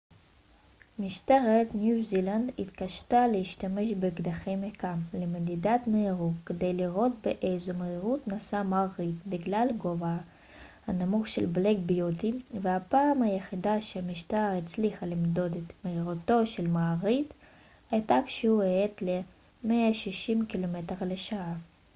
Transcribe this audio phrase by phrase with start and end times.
[0.99, 8.63] משטרת ניו זילנד התקשתה להשתמש באקדחי מכ ם למדידת מהירות כדי לראות באיזו מהירות נסע
[8.63, 10.17] מר ריד בגלל גובהה
[10.87, 17.25] הנמוך של בלאק ביוטי והפעם היחידה שהמשטרה הצליחה למדוד את מהירותו של מר ריד
[17.91, 20.81] הייתה כשהוא האט ל-160 קמ
[21.15, 21.33] ש